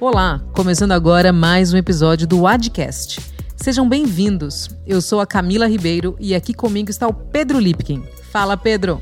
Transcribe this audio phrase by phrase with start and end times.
[0.00, 3.20] Olá, começando agora mais um episódio do Adcast.
[3.54, 4.70] Sejam bem-vindos.
[4.86, 8.02] Eu sou a Camila Ribeiro e aqui comigo está o Pedro Lipkin.
[8.32, 8.98] Fala, Pedro.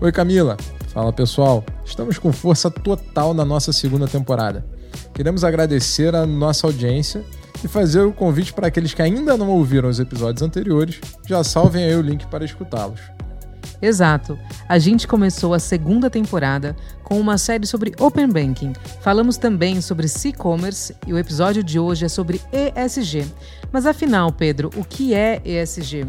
[0.00, 0.56] Oi, Camila.
[0.94, 1.64] Fala, pessoal.
[1.84, 4.64] Estamos com força total na nossa segunda temporada.
[5.12, 7.24] Queremos agradecer a nossa audiência
[7.64, 11.82] e fazer o convite para aqueles que ainda não ouviram os episódios anteriores, já salvem
[11.82, 13.00] aí o link para escutá-los.
[13.80, 14.38] Exato.
[14.68, 18.72] A gente começou a segunda temporada com uma série sobre Open Banking.
[19.00, 23.26] Falamos também sobre e-commerce e o episódio de hoje é sobre ESG.
[23.70, 26.06] Mas afinal, Pedro, o que é ESG?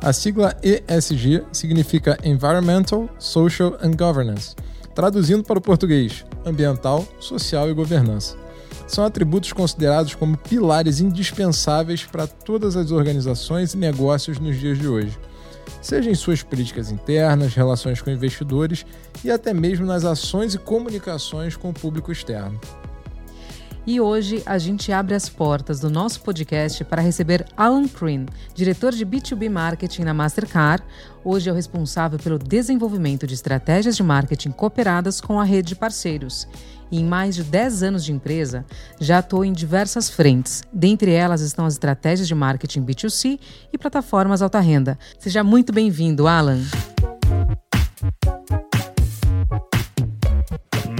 [0.00, 4.54] A sigla ESG significa Environmental, Social and Governance,
[4.94, 8.34] traduzindo para o português, ambiental, social e governança.
[8.86, 14.88] São atributos considerados como pilares indispensáveis para todas as organizações e negócios nos dias de
[14.88, 15.18] hoje
[15.80, 18.84] seja em suas políticas internas, relações com investidores
[19.24, 22.60] e até mesmo nas ações e comunicações com o público externo.
[23.86, 28.92] E hoje a gente abre as portas do nosso podcast para receber Alan Crean, diretor
[28.92, 30.84] de B2B Marketing na Mastercard.
[31.24, 35.76] Hoje é o responsável pelo desenvolvimento de estratégias de marketing cooperadas com a rede de
[35.76, 36.46] parceiros
[36.98, 38.64] em mais de 10 anos de empresa,
[39.00, 40.62] já atuou em diversas frentes.
[40.72, 43.38] Dentre elas estão as estratégias de marketing B2C
[43.72, 44.98] e plataformas alta renda.
[45.18, 46.60] Seja muito bem-vindo, Alan.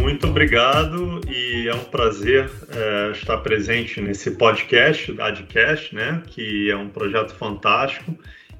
[0.00, 6.76] Muito obrigado e é um prazer é, estar presente nesse podcast, Adcast, né, que é
[6.76, 8.16] um projeto fantástico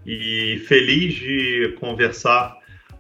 [0.06, 2.56] e feliz de conversar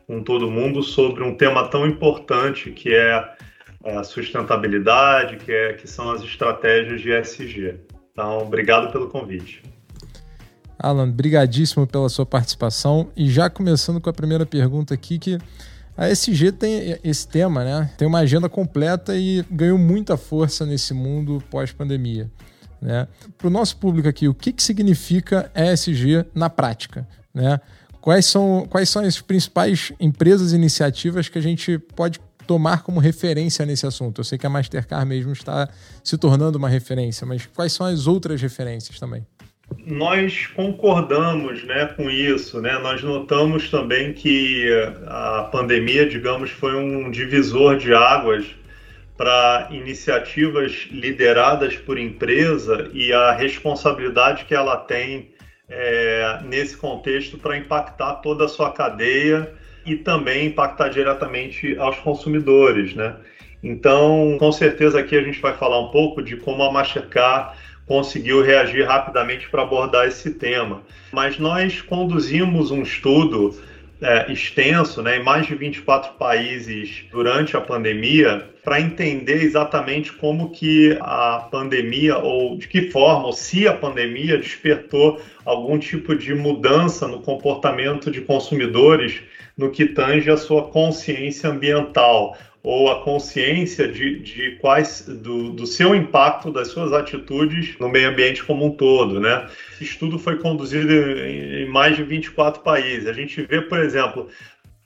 [0.06, 3.39] com todo mundo sobre um tema tão importante que é
[3.84, 7.80] a sustentabilidade, que, é, que são as estratégias de ESG.
[8.12, 9.62] Então, obrigado pelo convite.
[10.78, 13.10] Alan, brigadíssimo pela sua participação.
[13.16, 15.38] E já começando com a primeira pergunta aqui, que
[15.96, 17.90] a ESG tem esse tema, né?
[17.98, 22.30] Tem uma agenda completa e ganhou muita força nesse mundo pós-pandemia.
[22.80, 23.06] Né?
[23.36, 27.06] Para o nosso público aqui, o que, que significa ESG na prática?
[27.34, 27.60] Né?
[28.00, 32.18] Quais, são, quais são as principais empresas e iniciativas que a gente pode
[32.50, 34.22] tomar como referência nesse assunto?
[34.22, 35.68] Eu sei que a Mastercard mesmo está
[36.02, 39.24] se tornando uma referência, mas quais são as outras referências também?
[39.86, 42.60] Nós concordamos né, com isso.
[42.60, 42.76] Né?
[42.80, 44.68] Nós notamos também que
[45.06, 48.44] a pandemia, digamos, foi um divisor de águas
[49.16, 55.30] para iniciativas lideradas por empresa e a responsabilidade que ela tem
[55.68, 59.54] é, nesse contexto para impactar toda a sua cadeia
[59.84, 63.16] e também impactar diretamente aos consumidores, né?
[63.62, 68.42] Então, com certeza aqui a gente vai falar um pouco de como a Mastercard conseguiu
[68.42, 70.82] reagir rapidamente para abordar esse tema.
[71.12, 73.54] Mas nós conduzimos um estudo
[74.00, 80.50] é, extenso, né, em mais de 24 países durante a pandemia, para entender exatamente como
[80.50, 86.34] que a pandemia, ou de que forma, ou se a pandemia despertou algum tipo de
[86.34, 89.20] mudança no comportamento de consumidores
[89.56, 95.66] no que tange a sua consciência ambiental ou a consciência de, de quais do, do
[95.66, 99.48] seu impacto das suas atitudes no meio ambiente como um todo, né?
[99.72, 103.06] Esse estudo foi conduzido em, em mais de 24 países.
[103.06, 104.28] A gente vê, por exemplo,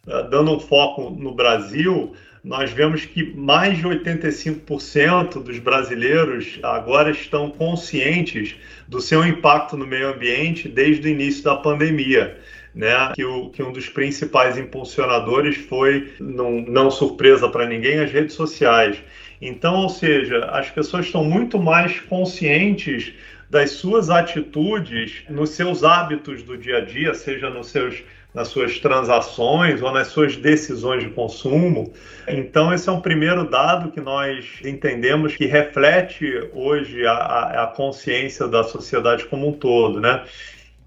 [0.07, 2.15] eh, dando um foco no Brasil,
[2.45, 8.55] nós vemos que mais de 85% dos brasileiros agora estão conscientes
[8.87, 12.39] do seu impacto no meio ambiente desde o início da pandemia
[12.75, 18.11] né, que, o, que um dos principais impulsionadores foi, não, não surpresa para ninguém, as
[18.11, 18.99] redes sociais.
[19.41, 23.13] Então, ou seja, as pessoas estão muito mais conscientes
[23.49, 28.03] das suas atitudes nos seus hábitos do dia a dia, seja nos seus
[28.35, 31.93] nas suas transações ou nas suas decisões de consumo.
[32.27, 38.49] Então, esse é um primeiro dado que nós entendemos que reflete hoje a, a consciência
[38.49, 40.25] da sociedade como um todo, né?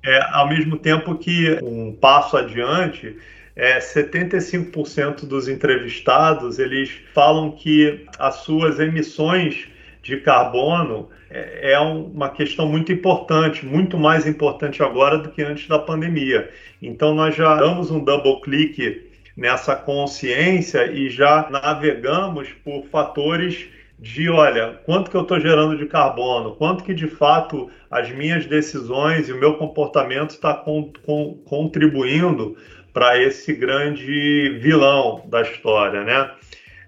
[0.08, 3.18] É, ao mesmo tempo que um passo adiante,
[3.54, 9.68] é, 75% dos entrevistados eles falam que as suas emissões
[10.02, 15.68] de carbono é, é uma questão muito importante, muito mais importante agora do que antes
[15.68, 16.50] da pandemia.
[16.82, 23.68] Então nós já damos um double clique nessa consciência e já navegamos por fatores
[24.00, 28.46] de, olha, quanto que eu estou gerando de carbono, quanto que de fato as minhas
[28.46, 32.56] decisões e o meu comportamento está con con contribuindo
[32.94, 36.32] para esse grande vilão da história, né?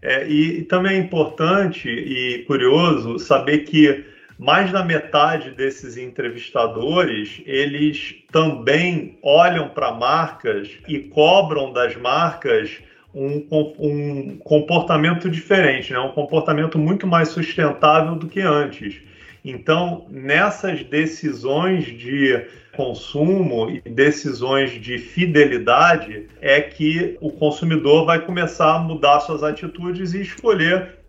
[0.02, 4.06] É, e, e, também é importante e curioso saber que
[4.38, 12.80] mais da metade desses entrevistadores eles também olham para marcas e cobram das marcas
[13.14, 13.48] um,
[13.80, 16.00] um comportamento diferente, né?
[16.00, 19.02] um comportamento muito mais sustentável do que antes.
[19.44, 22.46] Então, nessas decisões de
[22.76, 30.14] consumo e decisões de fidelidade, é que o consumidor vai começar a mudar suas atitudes
[30.14, 31.00] e escolher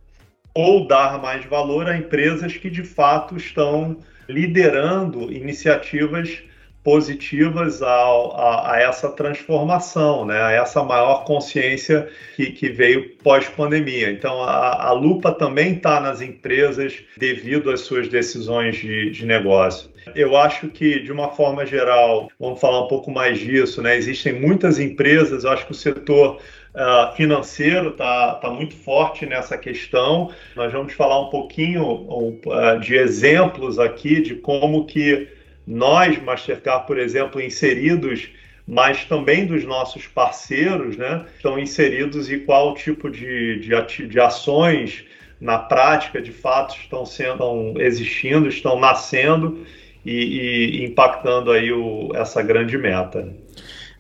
[0.55, 3.99] ou dar mais valor a empresas que de fato estão
[4.29, 6.43] liderando iniciativas
[6.83, 10.41] positivas a, a, essa transformação, né?
[10.41, 14.11] a essa maior consciência que, que veio pós-pandemia.
[14.11, 19.91] Então, a, a, lupa também está nas empresas devido às suas decisões de, de, negócio.
[20.15, 23.97] Eu acho que, de uma forma geral, vamos falar um pouco mais disso, né?
[23.97, 26.39] existem muitas empresas, eu acho que o setor
[26.73, 30.31] Uh, financeiro está tá muito forte nessa questão.
[30.55, 35.27] Nós vamos falar um pouquinho uh, de exemplos aqui de como que
[35.67, 38.31] nós, Mastercard, por exemplo, inseridos,
[38.67, 45.05] mas também dos nossos parceiros, né, estão inseridos e qual tipo de, de, de ações
[45.41, 49.65] na prática, de fato, estão sendo existindo, estão nascendo
[50.05, 53.27] e, e impactando aí o, essa grande meta.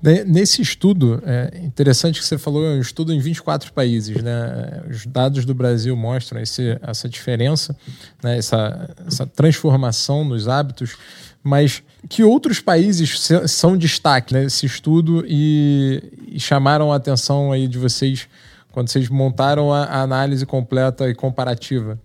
[0.02, 4.22] Nesse estudo, é interessante que você falou, é um estudo em 24 países.
[4.22, 4.82] Né?
[4.88, 7.76] Os dados do Brasil mostram esse, essa diferença,
[8.22, 8.38] né?
[8.38, 10.96] essa, essa transformação nos hábitos
[11.42, 17.78] mas que outros países são destaque nesse estudo e, e, chamaram a atenção aí de
[17.78, 18.28] vocês
[18.70, 21.98] quando vocês montaram a, a análise completa e comparativa?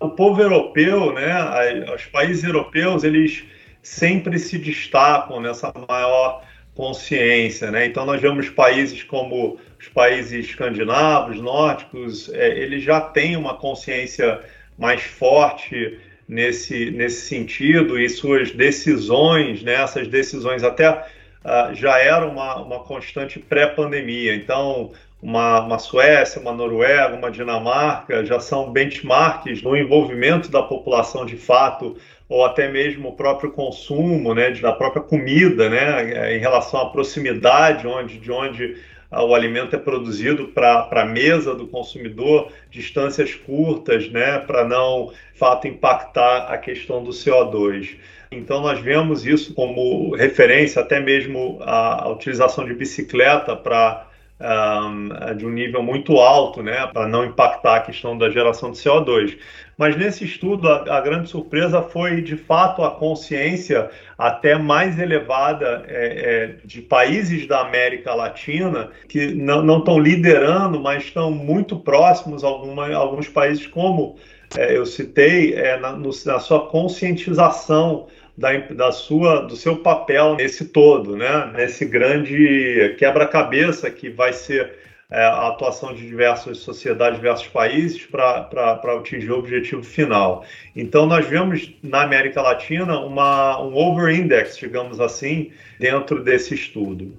[0.00, 3.44] O povo europeu, né, os países europeus, eles
[3.82, 6.42] sempre se destacam nessa maior
[6.74, 7.86] consciência, né?
[7.86, 14.40] Então nós vemos países como os países escandinavos, nórdicos, é, eles já têm uma consciência
[14.78, 22.30] mais forte nesse, nesse sentido e suas decisões, né, essas decisões até uh, já eram
[22.30, 24.34] uma, uma constante pré-pandemia.
[24.34, 31.24] Então, uma, uma, Suécia, uma Noruega, uma Dinamarca já são benchmarks no envolvimento da população
[31.24, 31.96] de fato,
[32.28, 37.86] ou até mesmo o próprio consumo né, da própria comida, né, em relação à proximidade
[37.86, 38.76] onde, de onde
[39.20, 45.38] o alimento é produzido para a mesa do consumidor, distâncias curtas, né, para não, de
[45.38, 47.96] fato, impactar a questão do CO2.
[48.30, 54.06] Então, nós vemos isso como referência, até mesmo a, a utilização de bicicleta para
[54.42, 58.78] um, de um nível muito alto, né, para não impactar a questão da geração de
[58.78, 59.38] CO2.
[59.76, 65.84] Mas nesse estudo, a, a, grande surpresa foi, de fato, a consciência até mais elevada
[65.88, 72.44] é, é, de países da América Latina que não estão liderando, mas estão muito próximos
[72.44, 74.16] a alguma, alguns países, como
[74.56, 78.06] é, eu citei, é, na, no, na sua conscientização
[78.36, 81.52] da, da, sua, do seu papel nesse todo, né?
[81.54, 84.78] nesse grande quebra-cabeça que vai ser
[85.10, 90.44] é, a atuação de diversas sociedades, diversos países para atingir o objetivo final.
[90.74, 97.12] Então, nós vemos na América Latina uma, um over-index, digamos assim, dentro desse estudo.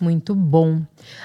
[0.00, 0.80] Muito bom.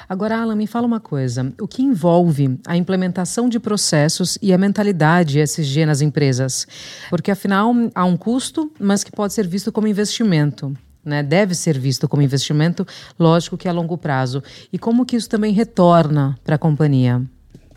[0.09, 4.57] Agora, Alan, me fala uma coisa: o que envolve a implementação de processos e a
[4.57, 6.65] mentalidade SG nas empresas?
[7.09, 11.77] Porque, afinal, há um custo, mas que pode ser visto como investimento né, deve ser
[11.77, 12.87] visto como investimento,
[13.19, 14.41] lógico que a longo prazo.
[14.71, 17.21] E como que isso também retorna para a companhia?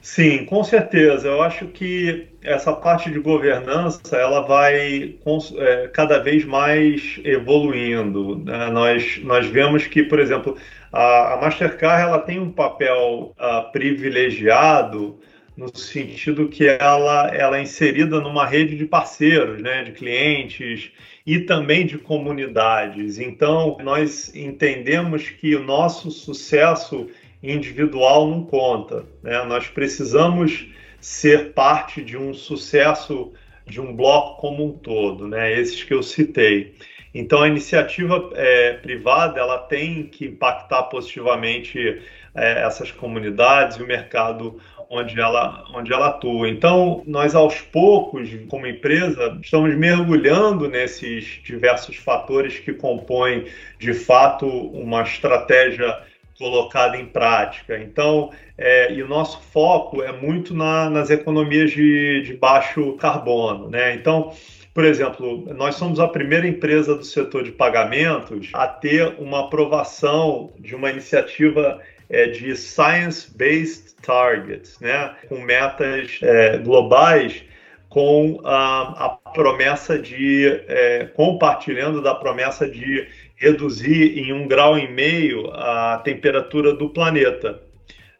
[0.07, 1.27] Sim, com certeza.
[1.27, 5.17] Eu acho que essa parte de governança ela vai
[5.59, 8.39] é, cada vez mais evoluindo.
[8.39, 8.71] Né?
[8.71, 10.57] Nós, nós vemos que, por exemplo,
[10.93, 15.19] a, a Mastercard ela tem um papel uh, privilegiado
[15.57, 20.93] no sentido que ela, ela é inserida numa rede de parceiros, né, de clientes
[21.27, 23.19] e também de comunidades.
[23.19, 27.09] Então, nós entendemos que o nosso sucesso
[27.43, 29.05] individual não conta.
[29.23, 29.43] Né?
[29.45, 30.69] Nós precisamos
[31.01, 33.33] ser parte de um sucesso
[33.67, 35.53] de um bloco como um todo, né?
[35.53, 36.75] esses que eu citei.
[37.15, 42.03] Então, a iniciativa é, privada ela tem que impactar positivamente
[42.35, 46.49] é, essas comunidades e o mercado onde ela, onde ela atua.
[46.49, 53.47] Então, nós aos poucos, como empresa, estamos mergulhando nesses diversos fatores que compõem,
[53.79, 55.99] de fato, uma estratégia
[56.39, 57.79] colocada em prática.
[57.79, 63.69] Então, é, e o nosso foco é muito na, nas economias de, de baixo carbono,
[63.69, 63.95] né?
[63.95, 64.33] Então,
[64.77, 70.53] por exemplo, nós somos a primeira empresa do setor de pagamentos a ter uma aprovação
[70.59, 77.43] de uma iniciativa é, de science-based targets, né, com metas é, globais,
[77.89, 84.89] com a, a promessa de é, compartilhando da promessa de reduzir em um grau e
[84.91, 87.63] meio a temperatura do planeta.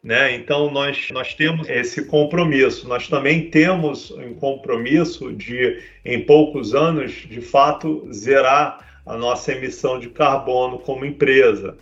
[0.03, 0.35] Né?
[0.35, 2.87] Então, nós, nós temos esse compromisso.
[2.87, 9.99] Nós também temos um compromisso de, em poucos anos, de fato, zerar a nossa emissão
[9.99, 11.77] de carbono como empresa.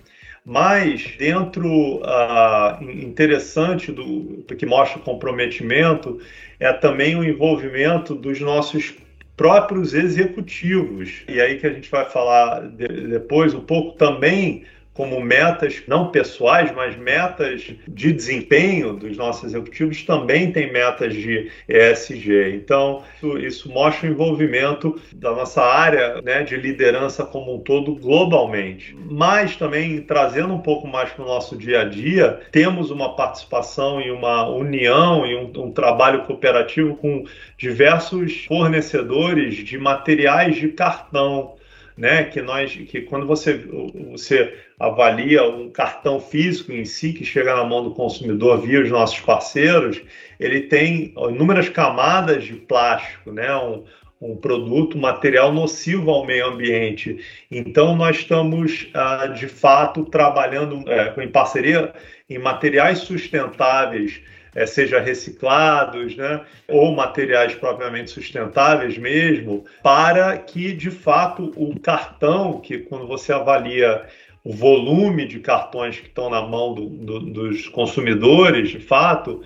[0.46, 6.20] Mas, dentro uh, interessante do, que mostra comprometimento,
[6.60, 8.96] é também o envolvimento dos nossos
[9.36, 11.24] próprios executivos.
[11.28, 14.64] E aí que a gente vai falar de, depois um pouco também
[14.96, 21.52] como metas não pessoais, mas metas de desempenho dos nossos executivos também tem metas de
[21.68, 22.56] ESG.
[22.56, 27.94] Então, isso, isso mostra o envolvimento da nossa área né, de liderança como um todo
[27.96, 28.96] globalmente.
[29.12, 34.00] Mas também trazendo um pouco mais para o nosso dia a dia, temos uma participação
[34.00, 37.26] e uma união e um, um trabalho cooperativo com
[37.58, 41.55] diversos fornecedores de materiais de cartão
[41.98, 42.24] né?
[42.26, 43.66] Que nós, que quando você,
[44.12, 48.90] você avalia um cartão físico em si que chega na mão do consumidor via os
[48.90, 50.02] nossos parceiros,
[50.40, 53.56] ele tem inúmeras camadas de plástico, né?
[53.56, 53.84] Um,
[54.22, 57.20] um produto, material nocivo ao meio ambiente.
[57.52, 61.94] Então, nós estamos, ah, de fato, trabalhando é, em parceria
[62.30, 64.22] em materiais sustentáveis
[64.56, 72.62] é, seja reciclados, né, ou materiais propriamente sustentáveis mesmo, para que de fato o cartão,
[72.62, 74.06] que quando você avalia
[74.44, 79.44] o volume de cartões que estão na mão do, do, dos consumidores, de fato,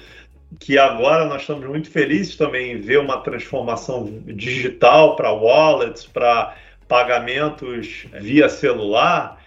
[0.59, 6.55] que agora nós estamos muito felizes também em ver uma transformação digital para wallets, para
[6.87, 9.39] pagamentos via celular,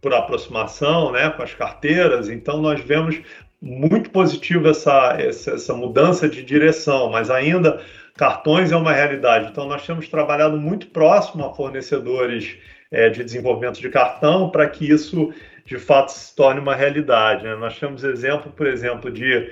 [0.00, 2.28] por aproximação, né, com as carteiras.
[2.28, 3.20] Então nós vemos
[3.60, 7.82] muito positivo essa, essa, essa, mudança de direção, mas ainda
[8.16, 9.48] cartões é uma realidade.
[9.50, 12.56] Então, nós temos trabalhado muito próximo a fornecedores
[12.90, 15.32] é, de desenvolvimento de cartão para que isso,
[15.64, 17.44] de fato, se torne uma realidade.
[17.44, 17.54] Né?
[17.56, 19.50] Nós temos exemplo, por exemplo, de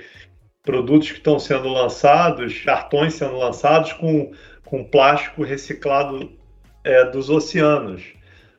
[0.63, 4.31] produtos que estão sendo lançados, cartões sendo lançados com,
[4.65, 6.31] com plástico reciclado
[6.83, 8.03] é, dos oceanos,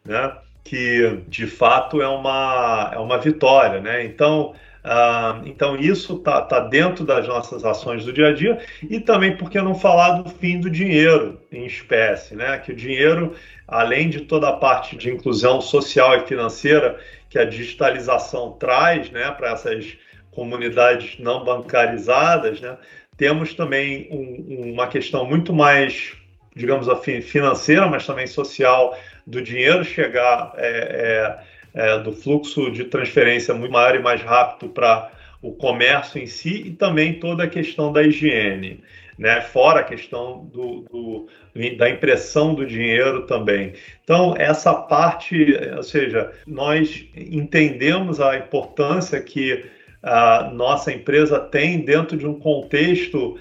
[0.05, 0.33] né?
[0.65, 3.81] que, de fato, é uma, é uma vitória.
[3.81, 4.05] Né?
[4.05, 4.55] Então,
[4.91, 9.37] ah, então, isso está tá dentro das nossas ações do dia a dia e também,
[9.37, 12.57] porque não falar do fim do dinheiro em espécie, né?
[12.57, 13.35] Que o dinheiro,
[13.67, 19.31] além de toda a parte de inclusão social e financeira que a digitalização traz né,
[19.33, 19.95] para essas
[20.31, 22.79] comunidades não bancarizadas, né,
[23.15, 26.15] temos também um, uma questão muito mais,
[26.57, 30.55] digamos assim, financeira, mas também social, do dinheiro chegar.
[30.57, 35.11] É, é, é, do fluxo de transferência muito maior e mais rápido para
[35.41, 38.83] o comércio em si e também toda a questão da higiene,
[39.17, 39.41] né?
[39.41, 41.29] fora a questão do, do,
[41.77, 43.75] da impressão do dinheiro também.
[44.03, 49.65] Então, essa parte, ou seja, nós entendemos a importância que
[50.03, 53.39] a nossa empresa tem dentro de um contexto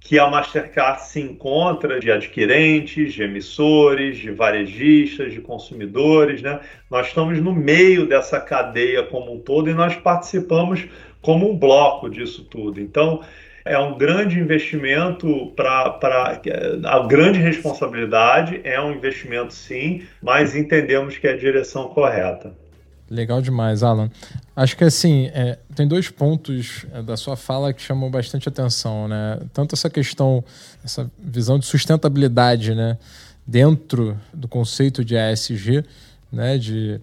[0.00, 6.40] que a Mastercard se encontra de adquirentes, de emissores, de varejistas, de consumidores.
[6.40, 6.60] Né?
[6.90, 10.86] Nós estamos no meio dessa cadeia como um todo e nós participamos
[11.20, 12.80] como um bloco disso tudo.
[12.80, 13.22] Então,
[13.64, 16.40] é um grande investimento para.
[16.84, 22.56] A grande responsabilidade é um investimento, sim, mas entendemos que é a direção correta.
[23.10, 24.10] Legal demais, Alan.
[24.54, 29.08] Acho que assim, é, tem dois pontos é, da sua fala que chamam bastante atenção,
[29.08, 29.40] né?
[29.52, 30.44] Tanto essa questão,
[30.84, 32.98] essa visão de sustentabilidade, né?
[33.46, 35.84] Dentro do conceito de ASG,
[36.30, 36.58] né?
[36.58, 37.00] De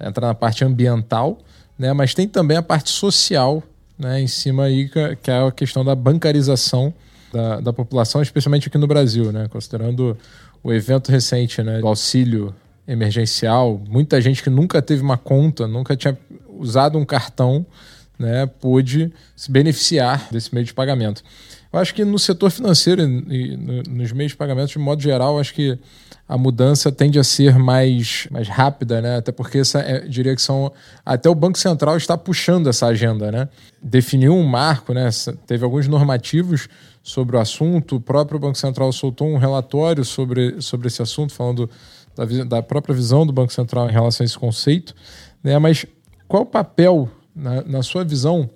[0.00, 1.38] entrar na parte ambiental,
[1.76, 1.92] né?
[1.92, 3.60] Mas tem também a parte social,
[3.98, 4.20] né?
[4.20, 6.94] Em cima aí, que é a questão da bancarização
[7.32, 9.48] da, da população, especialmente aqui no Brasil, né?
[9.48, 10.16] Considerando
[10.62, 11.80] o evento recente, né?
[11.80, 12.54] Do auxílio
[12.86, 16.18] emergencial, muita gente que nunca teve uma conta, nunca tinha
[16.58, 17.64] usado um cartão,
[18.18, 21.22] né, pôde se beneficiar desse meio de pagamento.
[21.72, 23.56] Eu acho que no setor financeiro e
[23.88, 25.78] nos meios de pagamento, de modo geral, acho que
[26.28, 29.16] a mudança tende a ser mais, mais rápida, né?
[29.16, 30.72] Até porque essa é, diria que são
[31.06, 33.48] até o Banco Central está puxando essa agenda, né?
[33.80, 35.08] Definiu um marco, né?
[35.46, 36.68] Teve alguns normativos
[37.02, 37.96] sobre o assunto.
[37.96, 41.70] O próprio Banco Central soltou um relatório sobre, sobre esse assunto, falando
[42.26, 44.94] da, da própria visão do Banco Central em relação a esse conceito,
[45.42, 45.58] né?
[45.58, 45.86] mas
[46.28, 48.50] qual o papel, na, na sua visão,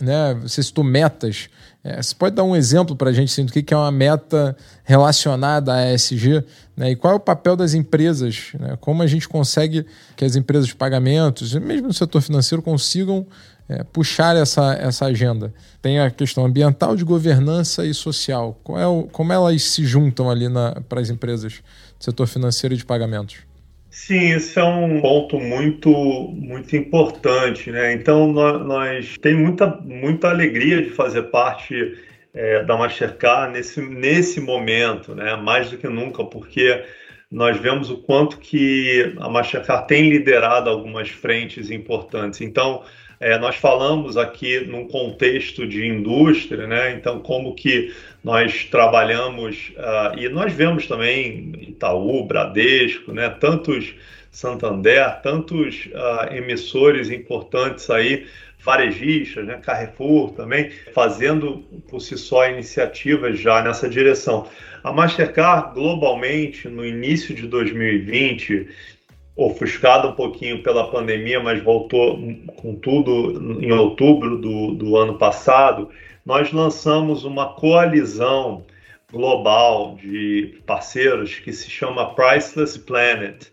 [0.00, 0.34] né?
[0.34, 1.48] você citou metas,
[1.84, 4.56] é, você pode dar um exemplo para a gente assim, do que é uma meta
[4.84, 6.44] relacionada à ESG
[6.76, 6.92] né?
[6.92, 8.76] e qual é o papel das empresas, né?
[8.80, 9.84] como a gente consegue
[10.16, 13.26] que as empresas de pagamentos, mesmo no setor financeiro, consigam
[13.68, 15.52] é, puxar essa, essa agenda.
[15.80, 18.60] Tem a questão ambiental, de governança e social.
[18.76, 20.46] É o, como elas se juntam ali
[20.88, 21.62] para as empresas
[21.98, 23.38] setor financeiro e de pagamentos?
[23.90, 27.92] Sim, esse é um ponto muito, muito importante, né?
[27.92, 31.74] Então, nós, nós tem muita, muita alegria de fazer parte
[32.32, 35.36] é, da Mastercard nesse, nesse momento, né?
[35.36, 36.82] Mais do que nunca, porque
[37.30, 42.40] nós vemos o quanto que a Mastercard tem liderado algumas frentes importantes.
[42.40, 42.82] Então,
[43.22, 46.92] é, nós falamos aqui num contexto de indústria, né?
[46.92, 53.28] Então, como que nós trabalhamos uh, e nós vemos também Itaú, Bradesco, né?
[53.30, 53.94] Tantos
[54.28, 58.26] Santander, tantos uh, emissores importantes aí,
[58.58, 59.60] varejistas, né?
[59.62, 64.48] Carrefour também, fazendo por si só iniciativas já nessa direção.
[64.82, 68.66] A Mastercard, globalmente, no início de 2020,
[69.36, 72.18] ofuscado um pouquinho pela pandemia, mas voltou
[72.56, 75.88] com tudo em outubro do, do ano passado,
[76.24, 78.64] nós lançamos uma coalizão
[79.10, 83.48] global de parceiros que se chama Priceless Planet,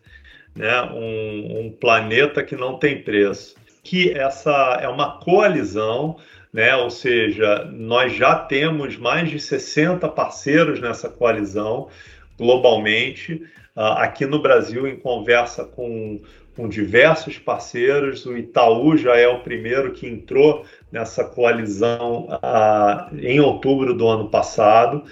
[0.56, 0.82] né?
[0.94, 3.56] um, um planeta que não tem preço.
[3.84, 6.18] Que essa é uma coalizão,
[6.54, 6.76] né?
[6.76, 11.90] ou seja, nós já temos mais de 60 parceiros nessa coalizão
[12.38, 13.42] globalmente.
[13.82, 16.20] Ah, aqui no Brasil, em conversa com,
[16.54, 23.40] com diversos parceiros, o Itaú já é o primeiro que entrou nessa coalizão uh, em
[23.40, 25.06] outubro do ano passado.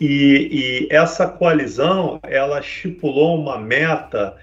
[0.00, 4.36] E, e, essa coalizão, ela estipulou uma meta,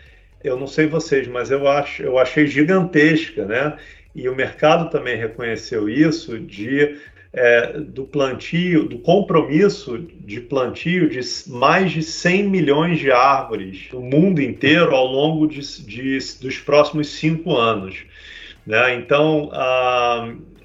[0.43, 3.77] eu não sei vocês, mas eu, acho, eu achei gigantesca, né?
[4.13, 6.97] E o mercado também reconheceu isso, de
[7.31, 14.01] é, do plantio, do compromisso de plantio de mais de 100 milhões de árvores no
[14.01, 18.03] mundo inteiro ao longo de, de dos próximos cinco anos.
[18.65, 18.95] Né?
[18.95, 19.51] Então,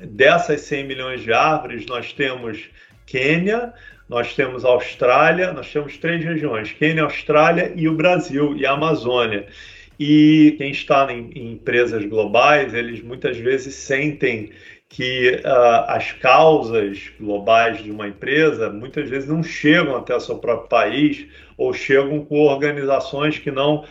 [0.01, 2.65] dessas 100 milhões de árvores, nós temos
[3.07, 3.73] Quênia,
[4.09, 9.47] nós temos Austrália, nós temos três regiões: Quênia, Austrália e o Brasil e a Amazônia.
[9.99, 14.51] E quem está em, em empresas globais, eles muitas vezes sentem
[14.89, 20.39] que uh, as causas globais de uma empresa muitas vezes não chegam até o seu
[20.39, 23.85] próprio país ou chegam com organizações que não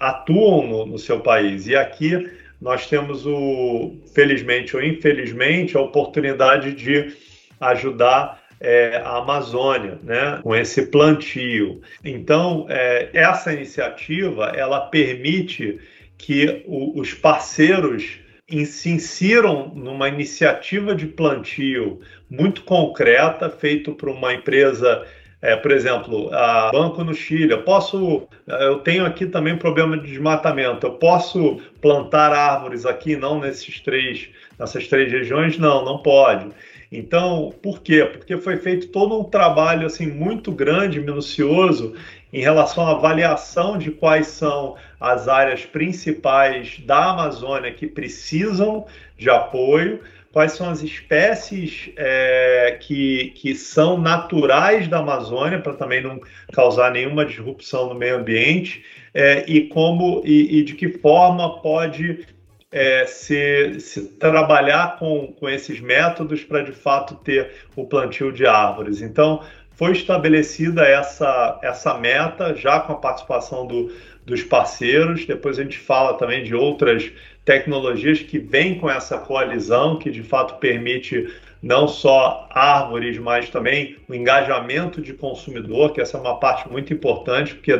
[0.00, 1.66] atuam no, no seu país.
[1.66, 7.14] E aqui nós temos o, felizmente ou infelizmente, a oportunidade de
[7.60, 11.80] ajudar é, a Amazônia, né, com esse plantio.
[12.04, 15.80] Então, é, essa iniciativa ela permite
[16.16, 18.21] que o, os parceiros
[18.66, 25.06] se insiram numa iniciativa de plantio muito concreta, feito por uma empresa,
[25.40, 27.52] é, por exemplo, a Banco no Chile.
[27.52, 30.86] Eu posso, eu tenho aqui também problema de desmatamento.
[30.86, 35.56] Eu posso plantar árvores aqui, não nesses três, nessas três regiões?
[35.58, 36.50] Não, não pode.
[36.92, 38.04] Então, por quê?
[38.04, 41.94] Porque foi feito todo um trabalho assim muito grande, minucioso,
[42.30, 48.86] em relação à avaliação de quais são as áreas principais da Amazônia que precisam
[49.18, 50.00] de apoio,
[50.32, 56.20] quais são as espécies é, que, que são naturais da Amazônia, para também não
[56.52, 62.24] causar nenhuma disrupção no meio ambiente, é, e como e, e, de que forma pode
[62.70, 68.46] é, se, se, trabalhar com, com esses métodos para de fato ter o plantio de
[68.46, 69.02] árvores.
[69.02, 69.42] Então,
[69.74, 73.92] foi estabelecida essa, essa meta já com a participação do,
[74.24, 75.26] dos parceiros.
[75.26, 77.10] Depois a gente fala também de outras
[77.44, 81.28] tecnologias que vêm com essa coalizão, que de fato permite
[81.62, 86.92] não só árvores, mas também o engajamento de consumidor, que essa é uma parte muito
[86.92, 87.72] importante, porque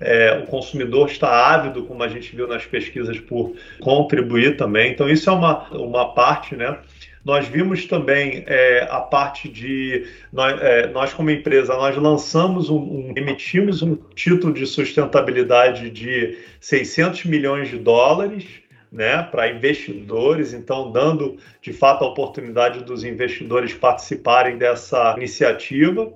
[0.00, 4.90] é, o consumidor está ávido, como a gente viu nas pesquisas, por contribuir também.
[4.90, 6.78] Então, isso é uma, uma parte, né?
[7.26, 12.76] Nós vimos também é, a parte de nós, é, nós, como empresa, nós lançamos um,
[12.76, 18.44] um, emitimos um título de sustentabilidade de 600 milhões de dólares,
[18.90, 26.12] né, para investidores, então dando de fato a oportunidade dos investidores participarem dessa iniciativa.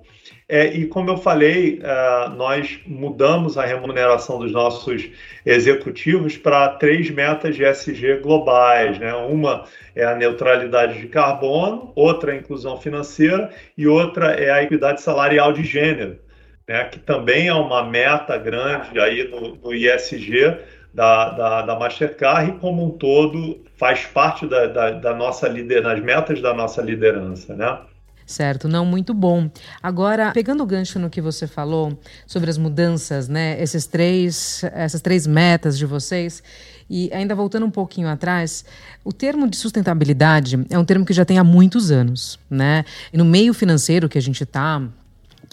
[0.47, 5.09] É, e como eu falei, é, nós mudamos a remuneração dos nossos
[5.45, 8.99] executivos para três metas de SG globais.
[8.99, 9.13] Né?
[9.13, 9.63] Uma
[9.95, 15.01] é a neutralidade de carbono, outra é a inclusão financeira e outra é a equidade
[15.01, 16.19] salarial de gênero,
[16.67, 16.83] né?
[16.85, 20.57] que também é uma meta grande aí no, no ISG
[20.93, 25.81] da, da, da, Mastercard e como um todo faz parte da, da, da nossa lider,
[25.81, 27.79] das metas da nossa liderança, né?
[28.25, 29.49] Certo, não muito bom.
[29.83, 33.61] Agora, pegando o gancho no que você falou sobre as mudanças, né?
[33.61, 36.41] Esses três, essas três metas de vocês,
[36.89, 38.63] e ainda voltando um pouquinho atrás,
[39.03, 42.85] o termo de sustentabilidade é um termo que já tem há muitos anos, né?
[43.11, 44.81] E no meio financeiro que a gente está,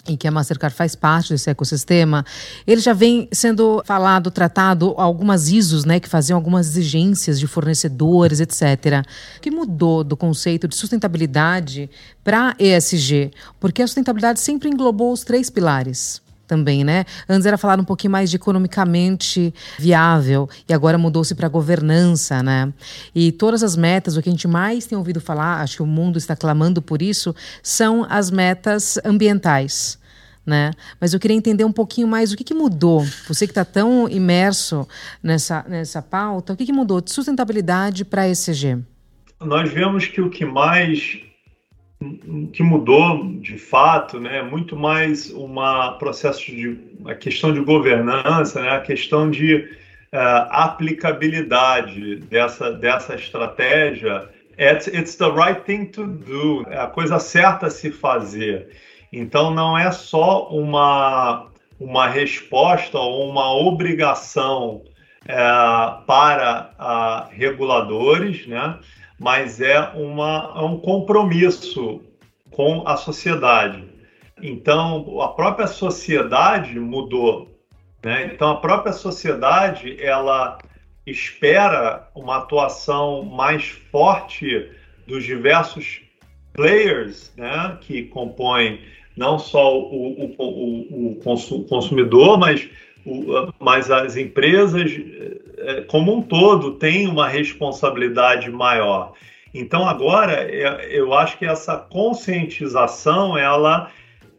[0.07, 2.25] em que a Mastercard faz parte desse ecossistema,
[2.65, 8.39] ele já vem sendo falado, tratado algumas ISOs, né, que faziam algumas exigências de fornecedores,
[8.39, 9.05] etc.
[9.37, 11.89] O que mudou do conceito de sustentabilidade
[12.23, 13.31] para ESG?
[13.59, 17.05] Porque a sustentabilidade sempre englobou os três pilares também, né?
[17.29, 22.73] Antes era falar um pouquinho mais de economicamente viável e agora mudou-se para governança, né?
[23.13, 25.85] E todas as metas, o que a gente mais tem ouvido falar, acho que o
[25.85, 29.99] mundo está clamando por isso, são as metas ambientais.
[30.43, 30.71] Né?
[30.99, 33.05] Mas eu queria entender um pouquinho mais o que, que mudou.
[33.27, 34.87] Você que está tão imerso
[35.21, 38.79] nessa, nessa pauta, o que, que mudou de sustentabilidade para a ECG?
[39.39, 41.19] Nós vemos que o que mais
[42.53, 48.69] que mudou de fato, né, muito mais uma processo de a questão de governança, né,
[48.69, 54.29] a questão de uh, aplicabilidade dessa dessa estratégia.
[54.57, 58.69] It's, it's the right thing to do, é a coisa certa a se fazer.
[59.11, 61.47] Então não é só uma
[61.79, 64.83] uma resposta ou uma obrigação
[65.25, 68.79] uh, para uh, reguladores, né?
[69.19, 72.01] Mas é, uma, é um compromisso
[72.51, 73.83] com a sociedade.
[74.41, 77.49] Então, a própria sociedade mudou.
[78.03, 78.31] Né?
[78.33, 80.57] Então, a própria sociedade ela
[81.05, 84.71] espera uma atuação mais forte
[85.05, 86.01] dos diversos
[86.53, 87.77] players né?
[87.81, 88.81] que compõem
[89.17, 92.69] não só o, o, o, o consumidor, mas,
[93.59, 94.91] mas as empresas
[95.87, 99.13] como um todo tem uma responsabilidade maior.
[99.53, 103.91] Então agora é, eu acho que essa conscientização ela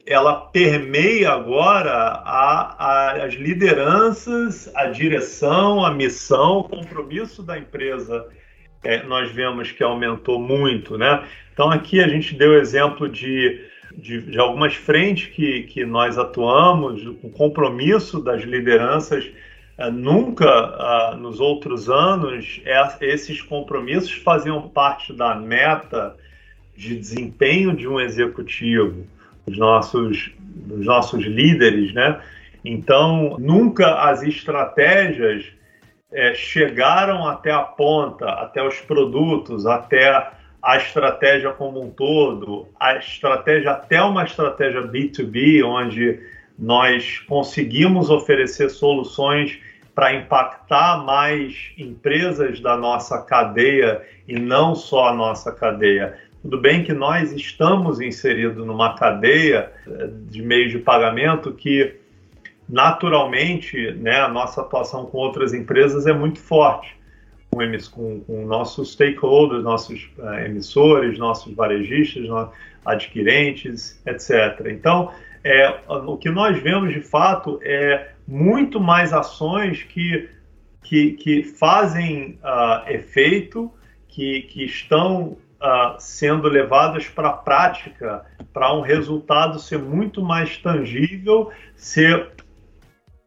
[0.06, 8.26] ela permeia agora a, a, as lideranças, a direção, a missão, o compromisso da empresa.
[8.82, 11.22] É, nós vemos que aumentou muito, né?
[11.52, 13.60] Então aqui a gente deu exemplo de,
[13.96, 19.30] de, de algumas frentes que, que nós atuamos, o compromisso das lideranças é,
[19.88, 26.16] nunca ah, nos outros anos é, esses compromissos faziam parte da meta
[26.76, 29.06] de desempenho de um executivo,
[29.46, 32.20] dos nossos, dos nossos líderes, né?
[32.64, 35.46] Então, nunca as estratégias
[36.12, 40.30] é, chegaram até a ponta, até os produtos, até
[40.62, 46.20] a estratégia como um todo, a estratégia até uma estratégia B2B, onde
[46.58, 49.58] nós conseguimos oferecer soluções
[49.94, 56.16] para impactar mais empresas da nossa cadeia e não só a nossa cadeia.
[56.42, 61.96] Tudo bem que nós estamos inseridos numa cadeia eh, de meios de pagamento que,
[62.66, 66.98] naturalmente, né, a nossa atuação com outras empresas é muito forte,
[67.92, 72.24] com, com, nossos stakeholders, nossos uh, emissores, nossos varejistas,
[72.86, 74.66] adquirentes, etc.
[74.66, 75.10] Então,
[75.42, 80.30] é, o que nós vemos de fato é muito mais ações que,
[80.84, 83.68] que, que fazem uh, efeito,
[84.06, 90.56] que, que estão uh, sendo levadas para a prática, para um resultado ser muito mais
[90.58, 92.30] tangível, ser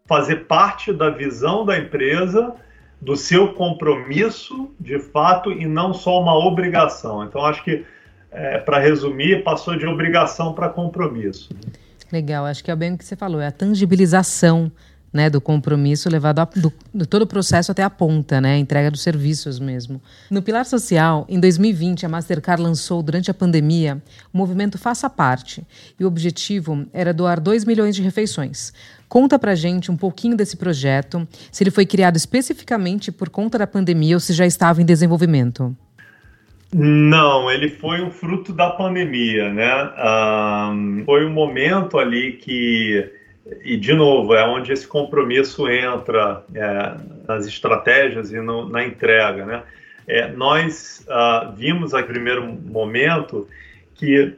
[0.05, 2.55] fazer parte da visão da empresa,
[3.01, 7.25] do seu compromisso de fato e não só uma obrigação.
[7.25, 7.85] Então, acho que,
[8.31, 11.49] é, para resumir, passou de obrigação para compromisso.
[12.11, 14.71] Legal, acho que é bem o que você falou, é a tangibilização
[15.13, 18.89] né, do compromisso levado a, do, do, todo o processo até a ponta, né, entrega
[18.89, 20.01] dos serviços mesmo.
[20.29, 24.01] No pilar social, em 2020, a Mastercard lançou, durante a pandemia,
[24.33, 25.63] o movimento Faça Parte,
[25.99, 28.73] e o objetivo era doar 2 milhões de refeições.
[29.07, 33.67] Conta pra gente um pouquinho desse projeto, se ele foi criado especificamente por conta da
[33.67, 35.75] pandemia ou se já estava em desenvolvimento.
[36.73, 39.91] Não, ele foi um fruto da pandemia, né?
[40.71, 43.07] Um, foi um momento ali que
[43.63, 46.95] e, de novo, é onde esse compromisso entra é,
[47.27, 49.45] nas estratégias e no, na entrega.
[49.45, 49.63] Né?
[50.07, 53.47] É, nós ah, vimos, no primeiro momento,
[53.95, 54.37] que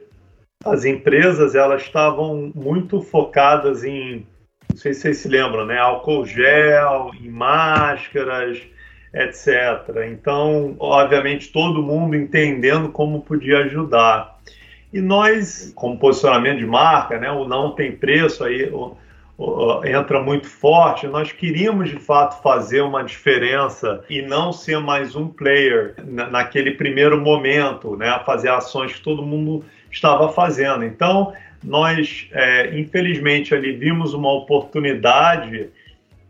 [0.64, 4.26] as empresas elas estavam muito focadas em,
[4.70, 5.78] não sei se vocês se lembram, né?
[5.78, 8.60] álcool gel, em máscaras,
[9.14, 10.06] etc.
[10.10, 14.36] Então, obviamente, todo mundo entendendo como podia ajudar.
[14.92, 18.70] E nós, como posicionamento de marca, né, o não tem preço aí
[19.84, 21.06] entra muito forte.
[21.06, 26.72] Nós queríamos de fato fazer uma diferença e não ser mais um player na, naquele
[26.72, 30.84] primeiro momento, né, fazer ações que todo mundo estava fazendo.
[30.84, 35.68] Então, nós, é, infelizmente, ali vimos uma oportunidade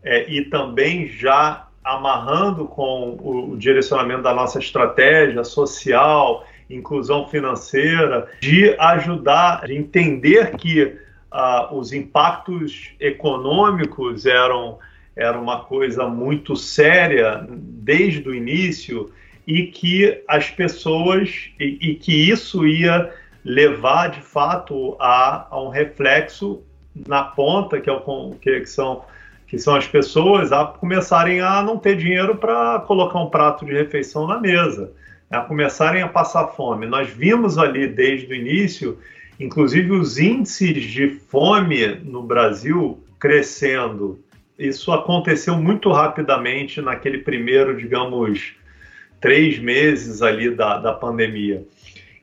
[0.03, 8.27] é, e também já amarrando com o, o direcionamento da nossa estratégia social inclusão financeira,
[8.41, 10.97] de ajudar, de entender que
[11.37, 14.79] ah, os impactos econômicos eram,
[15.15, 19.11] eram uma coisa muito séria desde o início
[19.45, 23.13] e que as pessoas e, e que isso ia
[23.45, 26.63] levar de fato a, a, um reflexo
[27.07, 29.05] na ponta que, é o, que, são
[29.45, 33.73] que são as pessoas a começarem a não ter dinheiro para colocar um prato de
[33.73, 34.91] refeição na mesa,
[35.29, 36.87] a começarem a passar fome.
[36.87, 38.97] Nós vimos ali desde o início,
[39.39, 44.19] inclusive os índices de fome no Brasil crescendo.
[44.57, 48.55] Isso aconteceu muito rapidamente naquele primeiro, digamos,
[49.21, 51.63] três meses ali da, da pandemia.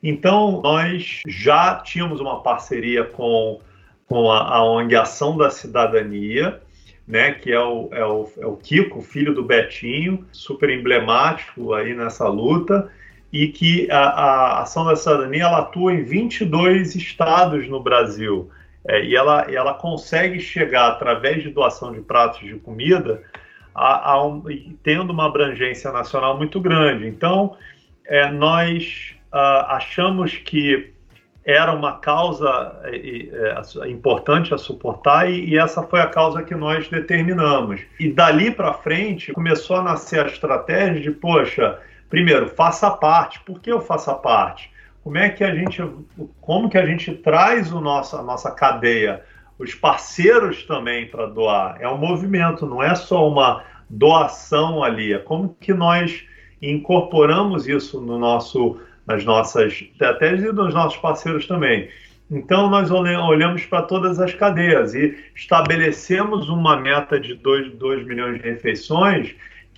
[0.03, 3.59] Então, nós já tínhamos uma parceria com,
[4.05, 6.61] com a, a ONG Ação da Cidadania,
[7.07, 11.93] né, que é o, é, o, é o Kiko, filho do Betinho, super emblemático aí
[11.93, 12.91] nessa luta,
[13.35, 18.49] e que a, a Ação da Cidadania ela atua em 22 estados no Brasil.
[18.87, 23.21] É, e ela, ela consegue chegar, através de doação de pratos de comida,
[23.73, 24.41] a, a um,
[24.81, 27.07] tendo uma abrangência nacional muito grande.
[27.07, 27.57] Então,
[28.05, 30.93] é, nós uh, achamos que
[31.43, 32.95] era uma causa é,
[33.83, 37.81] é, importante a suportar e, e, essa foi a causa que nós determinamos.
[37.99, 41.77] E dali para frente começou a nascer a estratégia de, poxa,
[42.15, 43.41] primeiro, faça parte.
[43.41, 44.71] Por que eu faça parte?
[45.03, 45.83] Como é que a gente,
[46.39, 49.21] como que a gente traz o nosso, a nossa cadeia,
[49.59, 51.75] os parceiros também para doar?
[51.81, 55.11] É um movimento, não é só uma doação ali.
[55.11, 56.25] É como que nós
[56.61, 61.89] incorporamos isso no nosso nas nossas até dos nossos parceiros também.
[62.31, 68.41] Então, nós olhamos para todas as cadeias e estabelecemos uma meta de 2, 2 milhões
[68.41, 69.35] de refeições,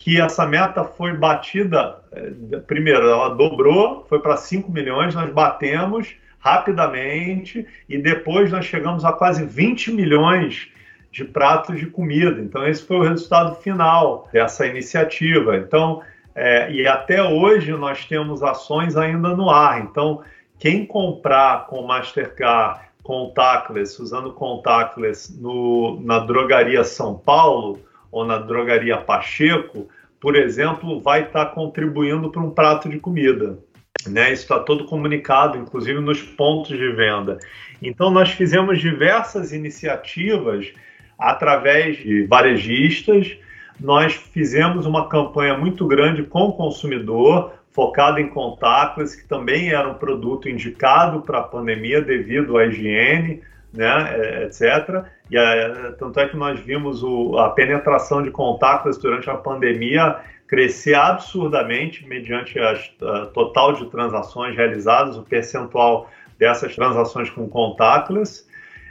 [0.08, 6.16] que essa meta foi batida, eh, primeiro, ela dobrou, foi para 5 milhões, nós batemos
[6.40, 10.70] rapidamente e depois nós chegamos a quase 20 milhões
[11.12, 12.40] de pratos de comida.
[12.40, 15.58] Então, esse foi o resultado final dessa iniciativa.
[15.58, 16.02] Então,
[16.34, 19.82] é, e até hoje nós temos ações ainda no ar.
[19.82, 20.24] Então,
[20.58, 28.98] quem comprar com Mastercard contactless, usando contactless no, na drogaria São Paulo ou na drogaria
[28.98, 29.88] Pacheco,
[30.20, 33.60] por exemplo, vai estar contribuindo para um prato de comida.
[34.08, 34.32] Né?
[34.32, 37.38] Isso está todo comunicado, inclusive nos pontos de venda.
[37.82, 40.74] Então, nós fizemos diversas iniciativas
[41.18, 43.38] através de varejistas
[43.80, 49.88] nós fizemos uma campanha muito grande com o consumidor, focada em contactless, que também era
[49.88, 53.42] um produto indicado para a pandemia devido à higiene,
[53.74, 55.06] né, é, etc.
[55.30, 60.18] E é, tanto é que nós vimos o, a penetração de contactless durante a pandemia
[60.48, 68.48] crescer absurdamente mediante a, a total de transações realizadas, o percentual dessas transações com contactless.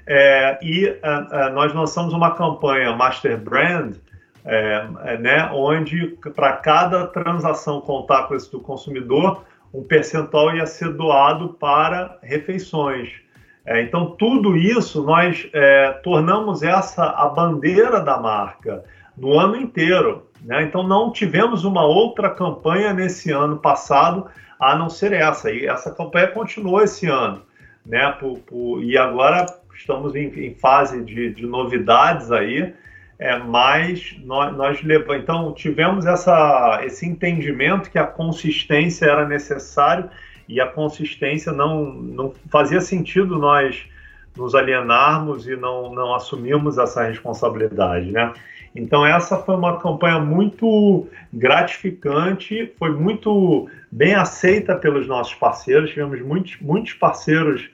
[0.06, 3.96] É, e a, nós lançamos uma campanha Master Brand,
[4.44, 11.54] é, é, né, onde para cada transação contactless do consumidor, um percentual ia ser doado
[11.54, 13.25] para refeições.
[13.66, 18.84] É, então, tudo isso nós é, tornamos essa a bandeira da marca
[19.16, 20.26] no ano inteiro.
[20.40, 20.62] Né?
[20.62, 24.26] Então, não tivemos uma outra campanha nesse ano passado
[24.58, 25.50] a não ser essa.
[25.50, 27.42] E essa campanha continuou esse ano.
[27.84, 28.08] Né?
[28.20, 32.72] Por, por, e agora estamos em, em fase de, de novidades aí
[33.18, 40.10] é, mas nós, nós levamos, então tivemos essa, esse entendimento que a consistência era necessário
[40.48, 43.86] e a consistência não, não fazia sentido nós
[44.36, 48.32] nos alienarmos e não, não assumirmos essa responsabilidade, né?
[48.74, 56.20] Então essa foi uma campanha muito gratificante, foi muito bem aceita pelos nossos parceiros, tivemos
[56.20, 57.70] muitos, muitos parceiros,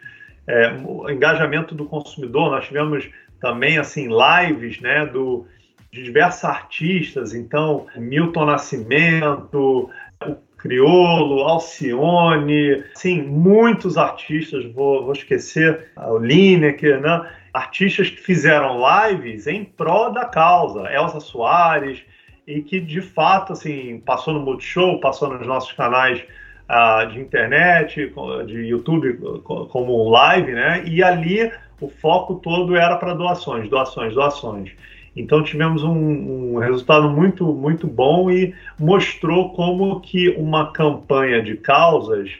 [0.46, 0.72] é,
[1.10, 5.46] engajamento do consumidor, nós tivemos também assim lives, né, do
[5.92, 9.90] de diversos artistas, então Milton Nascimento,
[10.26, 17.28] o Criolo, Alcione, sim, muitos artistas, vou, vou esquecer o Lineker, né?
[17.52, 22.00] Artistas que fizeram lives em prol da causa, Elsa Soares,
[22.46, 26.22] e que de fato assim passou no Multishow, passou nos nossos canais
[26.70, 28.14] uh, de internet,
[28.46, 30.84] de YouTube como live, né?
[30.86, 34.70] E ali o foco todo era para doações, doações, doações.
[35.14, 41.56] Então tivemos um, um, resultado muito, muito bom e mostrou como que uma campanha de
[41.56, 42.30] causas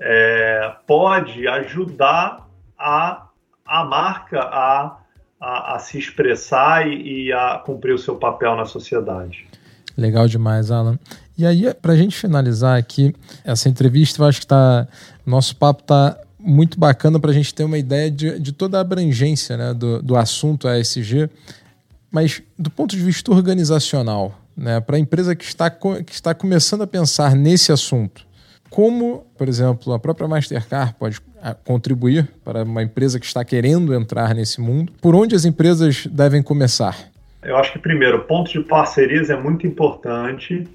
[0.00, 3.26] é, pode ajudar a,
[3.66, 4.98] a marca a,
[5.40, 9.46] a, a se expressar e, e, a cumprir o seu papel na sociedade.
[9.96, 10.98] Legal demais, Alan.
[11.36, 14.86] E aí, para a gente finalizar aqui essa entrevista, eu acho que tá,
[15.26, 18.80] nosso papo está muito bacana para a gente ter uma ideia de, de toda a
[18.80, 21.30] abrangência né, do, do assunto ASG,
[22.12, 26.82] mas do ponto de vista organizacional, né, para a empresa que está, que está começando
[26.82, 28.26] a pensar nesse assunto,
[28.68, 33.94] como, por exemplo, a própria Mastercard pode ah, contribuir para uma empresa que está querendo
[33.94, 34.92] entrar nesse mundo?
[35.00, 36.96] Por onde as empresas devem começar?
[37.42, 40.66] Eu acho que, primeiro, o ponto de parcerias é muito importante.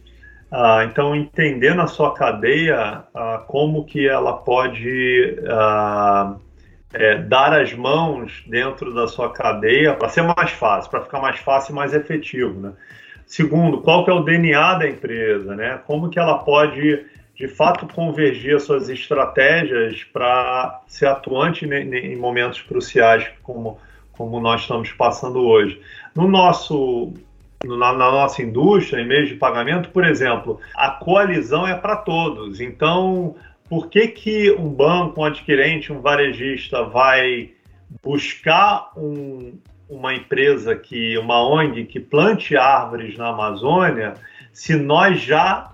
[0.51, 5.37] Ah, então, entender na sua cadeia ah, como que ela pode
[6.97, 11.39] é, dar as mãos dentro da sua cadeia para ser mais fácil, para ficar mais
[11.39, 12.59] fácil e mais efetivo.
[12.59, 12.73] Né?
[13.25, 15.55] Segundo, qual que é o DNA da empresa?
[15.55, 15.79] Né?
[15.85, 17.05] Como que ela pode,
[17.35, 23.79] de fato, convergir as suas estratégias para ser atuante em momentos cruciais como,
[24.13, 25.79] como nós estamos passando hoje.
[26.15, 27.13] No nosso
[27.65, 32.61] na, na, nossa indústria, em meio de pagamento, por exemplo, a coalizão é para todos.
[32.61, 33.35] Então,
[33.69, 37.51] por que, que um banco, um adquirente, um varejista vai
[38.03, 39.57] buscar um,
[39.89, 44.13] uma empresa que, uma ONG que plante árvores na Amazônia,
[44.51, 45.73] se nós já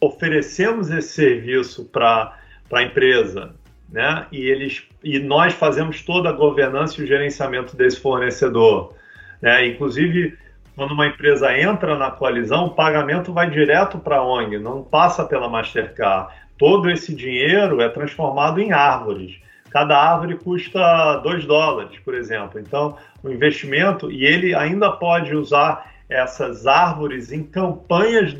[0.00, 2.36] oferecemos esse serviço para
[2.72, 3.54] a empresa,
[3.88, 4.26] né?
[4.32, 8.94] E eles e nós fazemos toda a governança e o gerenciamento desse fornecedor,
[9.40, 9.66] né?
[9.66, 10.36] Inclusive
[10.74, 15.24] quando uma empresa entra na coalizão, o pagamento vai direto para a ONG, não passa
[15.24, 16.32] pela Mastercard.
[16.62, 19.34] Todo esse dinheiro é transformado em árvores.
[19.68, 22.60] Cada árvore custa 2 dólares, por exemplo.
[22.60, 28.32] Então, o investimento, e ele ainda pode usar essas árvores em campanhas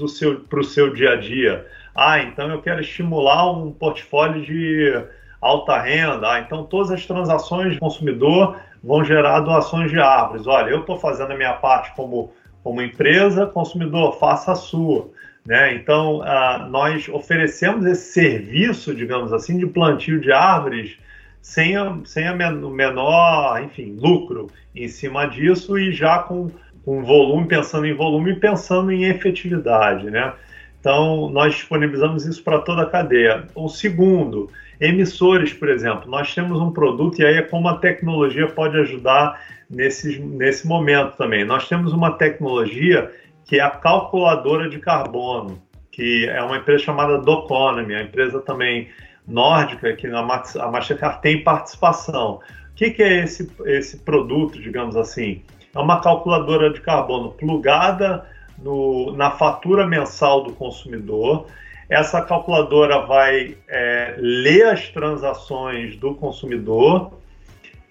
[0.48, 1.66] para o seu dia a dia.
[1.92, 5.02] Ah, então eu quero estimular um portfólio de
[5.40, 6.34] alta renda.
[6.34, 10.46] Ah, então todas as transações do consumidor vão gerar doações de árvores.
[10.46, 12.32] Olha, eu estou fazendo a minha parte como,
[12.62, 15.10] como empresa, consumidor, faça a sua.
[15.44, 15.74] Né?
[15.74, 20.96] Então, ah, nós oferecemos esse serviço, digamos assim, de plantio de árvores
[21.40, 26.50] sem, a, sem a menor, enfim, lucro em cima disso e já com,
[26.84, 30.08] com volume, pensando em volume e pensando em efetividade.
[30.10, 30.32] Né?
[30.78, 33.44] Então, nós disponibilizamos isso para toda a cadeia.
[33.54, 34.48] O segundo,
[34.80, 39.40] Emissores, por exemplo, nós temos um produto e aí é como a tecnologia pode ajudar
[39.70, 41.44] nesse, nesse momento também.
[41.44, 43.10] Nós temos uma tecnologia
[43.44, 48.88] que é a calculadora de carbono, que é uma empresa chamada Doconomy, a empresa também
[49.26, 52.40] nórdica que a Mastercard tem participação.
[52.70, 55.42] O que, que é esse, esse produto, digamos assim?
[55.74, 58.26] É uma calculadora de carbono plugada
[58.58, 61.46] no, na fatura mensal do consumidor
[61.92, 67.12] essa calculadora vai é, ler as transações do consumidor,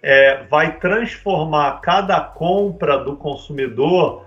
[0.01, 4.25] é, vai transformar cada compra do consumidor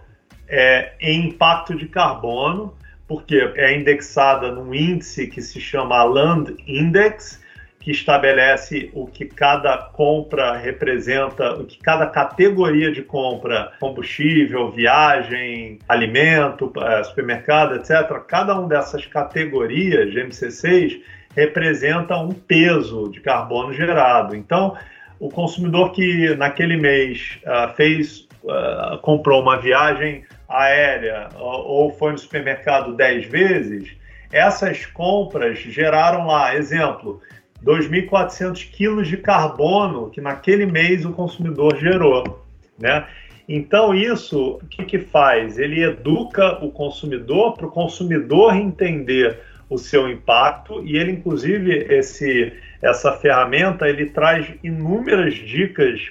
[0.49, 2.75] é, em impacto de carbono,
[3.07, 7.43] porque é indexada num índice que se chama Land Index,
[7.85, 15.79] que estabelece o que cada compra representa, o que cada categoria de compra, combustível, viagem,
[15.87, 21.03] alimento, é, supermercado, etc., cada uma dessas categorias de MC6
[21.37, 24.35] representa um peso de carbono gerado.
[24.35, 24.75] Então,
[25.21, 32.19] o consumidor que naquele mês uh, fez, uh, comprou uma viagem aérea ou foi no
[32.19, 33.97] supermercado 10 vezes,
[34.33, 37.21] essas compras geraram lá, exemplo,
[37.63, 42.45] 2.400 quilos de carbono que naquele mês o consumidor gerou,
[42.79, 43.07] né?
[43.49, 45.59] Então isso, o que, que faz?
[45.59, 49.39] Ele educa o consumidor para o consumidor entender
[49.69, 56.11] o seu impacto e ele, inclusive, esse, essa ferramenta, ele traz inúmeras dicas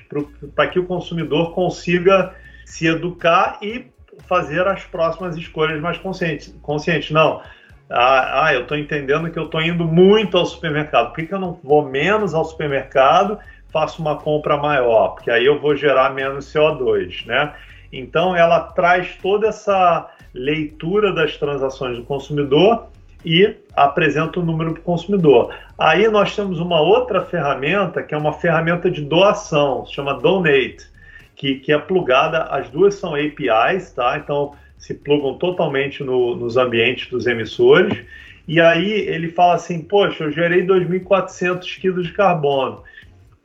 [0.55, 3.85] para que o consumidor consiga se educar e
[4.27, 6.55] fazer as próximas escolhas mais conscientes.
[6.61, 7.11] conscientes.
[7.11, 7.41] Não,
[7.89, 11.09] ah, ah eu estou entendendo que eu estou indo muito ao supermercado.
[11.09, 13.39] Por que, que eu não vou menos ao supermercado,
[13.71, 15.09] faço uma compra maior?
[15.09, 17.53] Porque aí eu vou gerar menos CO2, né?
[17.91, 22.87] Então, ela traz toda essa leitura das transações do consumidor
[23.23, 25.55] e apresenta o número para o consumidor.
[25.77, 30.91] Aí nós temos uma outra ferramenta, que é uma ferramenta de doação, se chama Donate,
[31.35, 34.17] que, que é plugada, as duas são APIs, tá?
[34.17, 38.03] Então, se plugam totalmente no, nos ambientes dos emissores.
[38.47, 42.83] E aí ele fala assim: Poxa, eu gerei 2.400 quilos de carbono.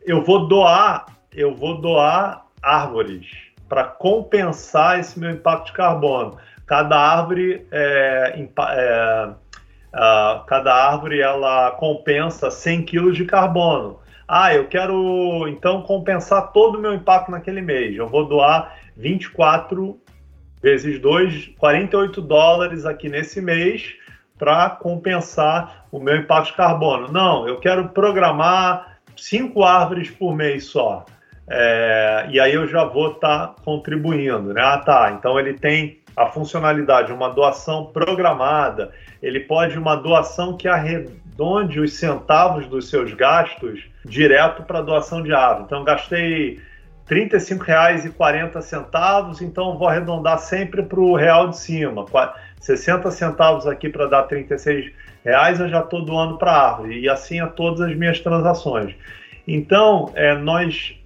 [0.05, 3.27] Eu vou doar, eu vou doar árvores
[3.69, 6.39] para compensar esse meu impacto de carbono.
[6.67, 9.31] Cada árvore é, é,
[9.89, 13.99] Uh, cada árvore ela compensa 100 quilos de carbono.
[14.29, 17.97] Ah, eu quero então compensar todo o meu impacto naquele mês.
[17.97, 19.99] Eu vou doar 24
[20.63, 23.95] vezes 2, 48 dólares aqui nesse mês
[24.39, 27.11] para compensar o meu impacto de carbono.
[27.11, 31.07] Não, eu quero programar cinco árvores por mês só.
[31.51, 34.61] É, e aí eu já vou estar tá contribuindo, né?
[34.63, 35.17] Ah, tá.
[35.19, 40.69] Então ele tem a funcionalidade, uma doação programada, ele pode uma doação que
[41.39, 45.67] arredonde os centavos dos seus gastos direto para doação de árvore.
[45.67, 46.59] Então gastei
[47.09, 52.05] R$ 35,40, então vou arredondar sempre para o real de cima.
[52.61, 54.91] 60 centavos aqui para dar 36
[55.25, 56.99] reais, eu já estou doando para a árvore.
[56.99, 58.97] E assim a todas as minhas transações.
[59.47, 60.97] Então, é, nós,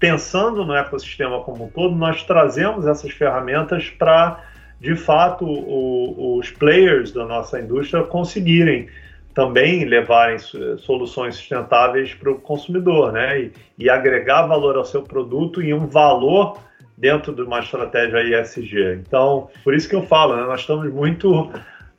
[0.00, 4.40] pensando no ecossistema como um todo, nós trazemos essas ferramentas para,
[4.80, 8.88] de fato, o, os players da nossa indústria conseguirem
[9.36, 10.38] também levarem
[10.78, 13.38] soluções sustentáveis para o consumidor, né?
[13.38, 16.58] E, e, agregar valor ao seu produto e um valor
[16.96, 18.94] dentro de uma estratégia ISG.
[19.06, 20.44] Então, por isso que eu falo, né?
[20.44, 21.52] nós estamos muito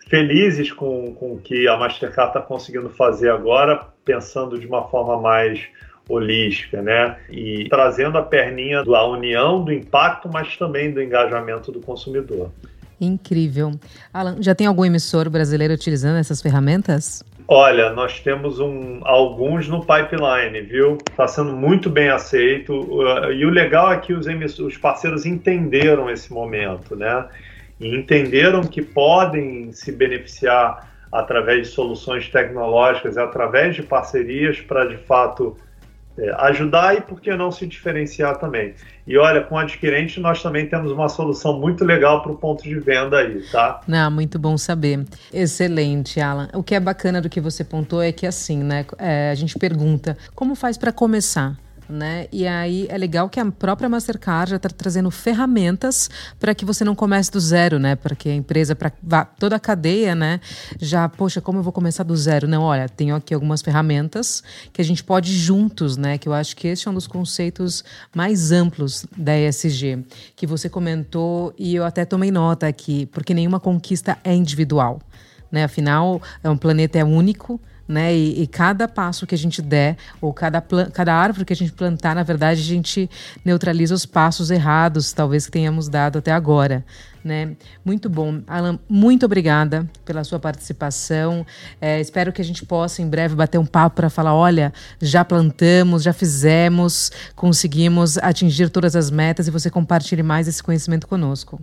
[0.09, 5.21] felizes com, com o que a Mastercard está conseguindo fazer agora, pensando de uma forma
[5.21, 5.63] mais
[6.09, 7.17] holística, né?
[7.29, 12.49] E trazendo a perninha da união, do impacto, mas também do engajamento do consumidor.
[12.99, 13.73] Incrível.
[14.11, 17.23] Alan, já tem algum emissor brasileiro utilizando essas ferramentas?
[17.49, 20.97] Olha, nós temos um, alguns no pipeline, viu?
[21.09, 22.73] Está sendo muito bem aceito.
[23.33, 24.27] E o legal é que os,
[24.59, 27.25] os parceiros entenderam esse momento, né?
[27.79, 34.97] E entenderam que podem se beneficiar através de soluções tecnológicas, através de parcerias para de
[34.97, 35.57] fato
[36.17, 38.73] é, ajudar e por que não se diferenciar também.
[39.05, 42.63] E olha, com o adquirente nós também temos uma solução muito legal para o ponto
[42.63, 43.81] de venda aí, tá?
[43.87, 45.05] Não, muito bom saber.
[45.31, 46.49] Excelente, Alan.
[46.53, 48.85] O que é bacana do que você pontou é que assim, né?
[48.97, 51.55] É, a gente pergunta como faz para começar?
[51.89, 52.27] Né?
[52.31, 56.09] E aí é legal que a própria Mastercard já está trazendo ferramentas
[56.39, 57.95] para que você não comece do zero, né?
[57.95, 60.39] Para que a empresa, para toda a cadeia, né?
[60.79, 62.47] Já, poxa, como eu vou começar do zero?
[62.47, 66.17] Não, olha, tenho aqui algumas ferramentas que a gente pode juntos, né?
[66.17, 67.83] Que eu acho que esse é um dos conceitos
[68.15, 73.59] mais amplos da ESG, que você comentou e eu até tomei nota aqui, porque nenhuma
[73.59, 74.99] conquista é individual,
[75.51, 75.63] né?
[75.63, 78.13] Afinal, é um planeta é único né?
[78.13, 81.71] E, e, cada passo que a gente der, ou cada, cada árvore que a gente
[81.71, 83.09] plantar, na verdade, a gente
[83.45, 86.83] neutraliza os passos errados, talvez que tenhamos dado até agora.
[87.23, 87.55] Né?
[87.83, 88.41] Muito bom.
[88.47, 91.45] Alan, muito obrigada pela sua participação.
[91.81, 95.25] É, espero que a gente possa em breve bater um papo para falar: olha, já
[95.25, 101.59] plantamos, já fizemos, conseguimos atingir todas as metas e você compartilhe mais esse conhecimento conosco.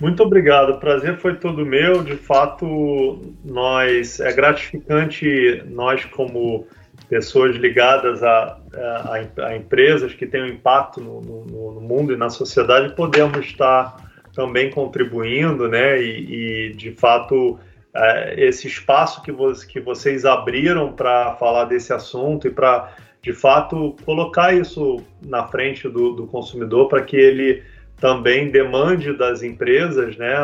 [0.00, 2.02] Muito obrigado, o prazer foi todo meu.
[2.02, 6.66] De fato, nós é gratificante nós como
[7.08, 12.16] pessoas ligadas a, a, a empresas que têm um impacto no, no, no, mundo e
[12.16, 13.96] na sociedade podemos estar
[14.34, 16.00] também contribuindo, né?
[16.00, 17.58] E, e de fato
[17.94, 19.32] é, esse espaço que,
[19.68, 25.88] que vocês abriram para falar desse assunto e para de fato colocar isso na frente
[25.88, 27.62] do, do consumidor para que ele
[28.00, 30.34] também demande das empresas né,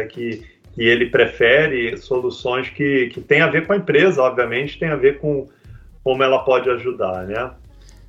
[0.00, 0.42] é, que,
[0.74, 4.96] que ele prefere soluções que, que têm a ver com a empresa, obviamente, tem a
[4.96, 5.48] ver com
[6.04, 7.50] como ela pode ajudar, né?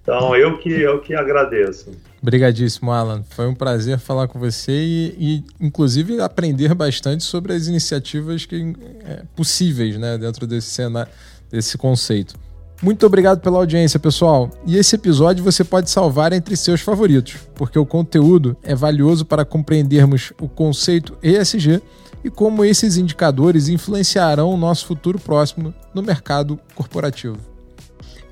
[0.02, 1.92] Então, eu que, eu que agradeço.
[2.22, 3.24] Obrigadíssimo, Alan.
[3.30, 8.74] Foi um prazer falar com você e, e inclusive, aprender bastante sobre as iniciativas que,
[9.06, 11.12] é, possíveis né, dentro desse, cenário,
[11.52, 12.36] desse conceito.
[12.82, 14.50] Muito obrigado pela audiência, pessoal.
[14.66, 19.44] E esse episódio você pode salvar entre seus favoritos, porque o conteúdo é valioso para
[19.44, 21.82] compreendermos o conceito ESG
[22.24, 27.49] e como esses indicadores influenciarão o nosso futuro próximo no mercado corporativo.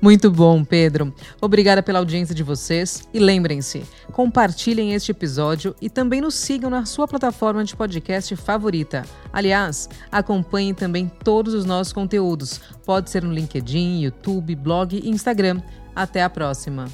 [0.00, 1.12] Muito bom, Pedro.
[1.40, 3.82] Obrigada pela audiência de vocês e lembrem-se,
[4.12, 9.04] compartilhem este episódio e também nos sigam na sua plataforma de podcast favorita.
[9.32, 12.60] Aliás, acompanhem também todos os nossos conteúdos.
[12.86, 15.60] Pode ser no LinkedIn, YouTube, blog e Instagram.
[15.94, 16.86] Até a próxima.